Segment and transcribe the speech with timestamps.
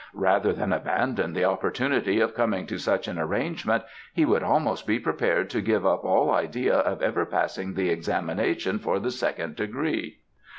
[0.17, 3.83] Rather than abandon the opportunity of coming to such an arrangement
[4.15, 8.79] he would almost be prepared to give up all idea of ever passing the examination
[8.79, 10.17] for the second degree."